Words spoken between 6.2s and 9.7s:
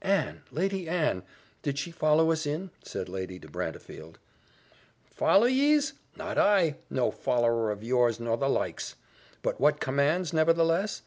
I! no follower of yours nor the likes. But